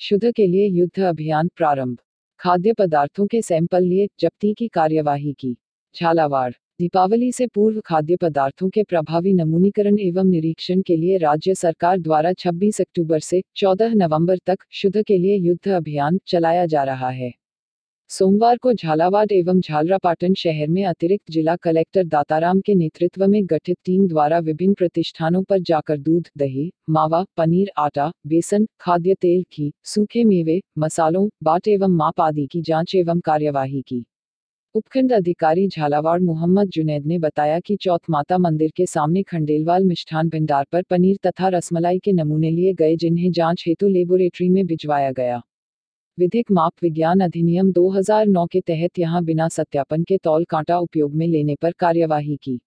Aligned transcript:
शुद्ध 0.00 0.32
के 0.32 0.46
लिए 0.46 0.66
युद्ध 0.68 1.00
अभियान 1.00 1.48
प्रारंभ। 1.56 1.98
खाद्य 2.40 2.72
पदार्थों 2.72 3.26
के 3.26 3.40
सैंपल 3.42 3.82
लिए 3.82 4.06
जब्ती 4.20 4.54
की 4.54 4.68
कार्यवाही 4.68 5.32
की। 5.32 5.56
झालावाड़, 5.94 6.52
दीपावली 6.52 7.32
से 7.32 7.46
पूर्व 7.46 7.80
खाद्य 7.80 8.16
पदार्थों 8.16 8.68
के 8.68 8.82
प्रभावी 8.82 9.32
नमूनीकरण 9.32 9.98
एवं 9.98 10.24
निरीक्षण 10.24 10.82
के 10.82 10.96
लिए 10.96 11.16
राज्य 11.16 11.54
सरकार 11.54 11.98
द्वारा 11.98 12.32
26 12.32 12.80
अक्टूबर 12.80 13.20
से 13.20 13.42
14 13.56 13.94
नवंबर 13.94 14.38
तक 14.46 14.58
शुद्ध 14.72 15.02
के 15.02 15.18
लिए 15.18 15.36
युद्ध 15.36 15.68
अभियान 15.68 16.18
चलाया 16.26 16.66
जा 16.66 16.84
रहा 16.84 17.10
है। 17.10 17.32
सोमवार 18.10 18.56
को 18.56 18.72
झालावाड़ 18.72 19.26
एवं 19.32 19.60
झालरापाटन 19.60 20.34
शहर 20.34 20.68
में 20.68 20.84
अतिरिक्त 20.84 21.30
जिला 21.30 21.54
कलेक्टर 21.56 22.04
दाताराम 22.04 22.60
के 22.60 22.74
नेतृत्व 22.74 23.26
में 23.26 23.40
गठित 23.46 23.76
टीम 23.84 24.06
द्वारा 24.08 24.38
विभिन्न 24.38 24.74
प्रतिष्ठानों 24.74 25.42
पर 25.42 25.58
जाकर 25.60 25.98
दूध, 25.98 26.28
दही, 26.38 26.70
मावा, 26.90 27.24
पनीर, 27.36 27.70
आटा, 27.78 28.10
बेसन, 28.26 28.66
खाद्य 28.80 29.14
तेल, 29.14 29.42
घी, 29.52 29.72
सूखे 29.84 30.24
मेवे, 30.24 30.60
मसालों, 30.78 31.28
बाट 31.42 31.68
एवं 31.68 31.96
माप 31.96 32.20
आदि 32.20 32.46
की 32.46 32.62
जाँच 32.62 32.94
एवं 32.94 33.20
कार्यवाही 33.20 33.80
की। 33.80 34.04
उपखंड 34.74 35.12
अधिकारी 35.12 35.66
झालावाड़ 35.68 36.20
मोहम्मद 36.20 36.68
जुनैद 36.68 37.06
ने 37.06 37.18
बताया 37.18 37.58
कि 37.60 37.76
चौथ 37.76 38.10
माता 38.10 38.38
मंदिर 38.38 38.70
के 38.76 38.86
सामने 38.86 39.22
खंडेलवाल 39.22 39.84
मिष्ठान 39.84 40.28
भंडार 40.28 40.66
पर 40.72 40.82
पनीर 40.82 41.18
तथा 41.26 41.48
रसमलाई 41.48 41.98
के 41.98 42.12
नमूने 42.12 42.50
लिए 42.50 42.72
गए 42.74 42.96
जिन्हें 42.96 43.30
जाँच 43.32 43.64
हेतु 43.66 43.88
लेबोरेटरी 43.88 44.48
में 44.48 44.64
भिजवाया 44.66 45.12
गया। 45.12 45.42
विधिक 46.18 46.50
माप 46.50 46.72
विज्ञान 46.82 47.20
अधिनियम 47.20 47.72
2009 47.72 48.46
के 48.46 48.60
तहत 48.60 48.98
यहाँ 48.98 49.22
बिना 49.24 49.48
सत्यापन 49.48 50.02
के 50.02 50.16
तौल 50.18 50.44
कांटा 50.44 50.78
उपयोग 50.78 51.14
में 51.14 51.26
लेने 51.26 51.54
पर 51.54 51.72
कार्यवाही 51.72 52.36
की। 52.36 52.60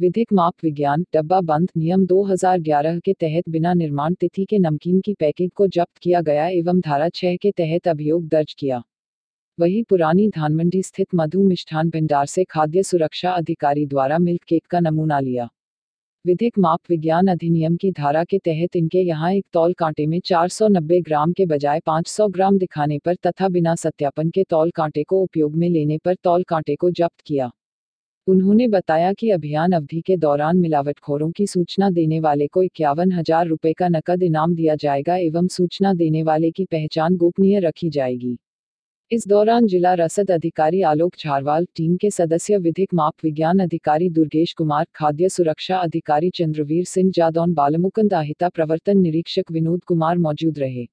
विधिक 0.00 0.32
माप 0.32 0.54
विज्ञान 0.64 1.04
डब्बा 1.14 1.40
बंद 1.40 1.70
नियम 1.76 2.04
2011 2.06 2.98
के 3.00 3.12
तहत 3.12 3.48
बिना 3.48 3.72
निर्माण 3.74 4.14
तिथि 4.14 4.44
के 4.44 4.58
नमकीन 4.58 5.00
की 5.00 5.14
पैकेज 5.14 5.50
को 5.54 5.66
जब्त 5.66 5.98
किया 6.02 6.20
गया 6.20 6.46
एवं 6.48 6.80
धारा 6.80 7.08
6 7.08 7.36
के 7.36 7.50
तहत 7.50 7.88
अभियोग 7.88 8.28
दर्ज 8.28 8.54
किया। 8.58 8.82
वही 9.58 9.82
पुरानी 9.82 10.28
धानमंडी 10.28 10.82
स्थित 10.82 11.08
मधु 11.14 11.42
मिष्ठान 11.42 11.90
भंडार 11.90 12.26
से 12.26 12.44
खाद्य 12.44 12.82
सुरक्षा 12.82 13.30
अधिकारी 13.30 13.86
द्वारा 13.86 14.18
मिल्क 14.18 14.42
केक 14.42 14.66
का 14.66 14.80
नमूना 14.80 15.20
लिया। 15.20 15.48
विधिक 16.24 16.58
माप 16.58 16.80
विज्ञान 16.90 17.26
अधिनियम 17.26 17.74
की 17.76 17.90
धारा 17.90 18.22
के 18.24 18.38
तहत 18.38 18.76
इनके 18.76 18.98
यहाँ 18.98 19.32
एक 19.32 19.44
तौल 19.52 19.72
कांटे 19.72 20.06
में 20.06 20.18
490 20.20 21.00
ग्राम 21.00 21.32
के 21.32 21.46
बजाय 21.46 21.80
500 21.80 22.28
ग्राम 22.28 22.58
दिखाने 22.58 22.98
पर 22.98 23.14
तथा 23.26 23.48
बिना 23.48 23.74
सत्यापन 23.74 24.30
के 24.30 24.44
तौल 24.44 24.70
कांटे 24.70 25.02
को 25.02 25.20
उपयोग 25.22 25.56
में 25.56 25.68
लेने 25.68 25.98
पर 26.04 26.14
तौल 26.14 26.42
कांटे 26.42 26.76
को 26.76 26.90
जब्त 26.90 27.20
किया। 27.26 27.50
उन्होंने 28.26 28.68
बताया 28.68 29.12
कि 29.12 29.30
अभियान 29.30 29.72
अवधि 29.72 30.00
के 30.00 30.16
दौरान 30.16 30.56
मिलावटखोरों 30.56 31.30
की 31.30 31.46
सूचना 31.46 31.90
देने 31.90 32.20
वाले 32.20 32.46
को 32.46 32.62
इक्यावन 32.62 33.12
हज़ार 33.12 33.46
रुपये 33.46 33.72
का 33.72 33.88
नकद 33.88 34.22
इनाम 34.22 34.54
दिया 34.54 34.74
जाएगा 34.76 35.16
एवं 35.18 35.48
सूचना 35.48 35.94
देने 35.94 36.22
वाले 36.22 36.50
की 36.50 36.64
पहचान 36.64 37.16
गोपनीय 37.16 37.60
रखी 37.60 37.90
जाएगी। 37.90 38.36
इस 39.14 39.26
दौरान 39.28 39.66
जिला 39.66 39.92
रसद 39.94 40.30
अधिकारी 40.30 40.80
आलोक 40.82 41.12
झारवाल, 41.18 41.66
टीम 41.76 41.96
के 41.96 42.10
सदस्य 42.10 42.56
विधिक 42.58 42.94
माप 42.94 43.14
विज्ञान 43.24 43.58
अधिकारी 43.58 44.08
दुर्गेश 44.10 44.52
कुमार, 44.52 44.86
खाद्य 44.94 45.28
सुरक्षा 45.28 45.76
अधिकारी 45.76 46.30
चंद्रवीर 46.30 46.84
सिंह 46.84 47.10
जादौन, 47.10 47.54
बालमुकुंद 47.54 48.14
आहिता 48.14 48.48
प्रवर्तन 48.48 48.98
निरीक्षक 48.98 49.52
विनोद 49.52 49.84
कुमार 49.84 50.18
मौजूद 50.18 50.58
रहे। 50.58 50.86